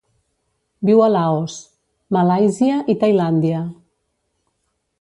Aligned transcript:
Viu 0.89 1.01
a 1.07 1.09
Laos, 1.15 1.57
Malàisia 2.17 2.81
i 2.95 2.99
Tailàndia. 3.05 3.61